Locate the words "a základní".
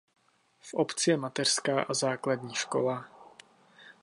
1.81-2.55